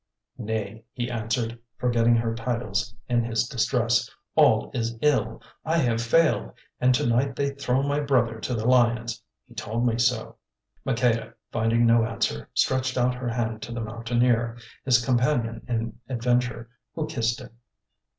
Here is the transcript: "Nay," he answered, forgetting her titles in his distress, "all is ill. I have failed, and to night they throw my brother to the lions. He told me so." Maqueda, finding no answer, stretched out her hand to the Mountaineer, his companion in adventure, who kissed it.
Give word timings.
"Nay," 0.39 0.83
he 0.93 1.11
answered, 1.11 1.59
forgetting 1.77 2.15
her 2.15 2.33
titles 2.33 2.95
in 3.07 3.23
his 3.23 3.47
distress, 3.47 4.09
"all 4.33 4.71
is 4.73 4.97
ill. 4.99 5.39
I 5.63 5.77
have 5.77 6.01
failed, 6.01 6.53
and 6.79 6.91
to 6.95 7.05
night 7.05 7.35
they 7.35 7.51
throw 7.51 7.83
my 7.83 7.99
brother 7.99 8.39
to 8.39 8.55
the 8.55 8.65
lions. 8.65 9.21
He 9.45 9.53
told 9.53 9.85
me 9.85 9.99
so." 9.99 10.37
Maqueda, 10.83 11.35
finding 11.51 11.85
no 11.85 12.03
answer, 12.03 12.49
stretched 12.55 12.97
out 12.97 13.13
her 13.13 13.29
hand 13.29 13.61
to 13.61 13.71
the 13.73 13.79
Mountaineer, 13.81 14.57
his 14.83 15.05
companion 15.05 15.63
in 15.67 15.99
adventure, 16.09 16.67
who 16.95 17.05
kissed 17.05 17.39
it. 17.39 17.51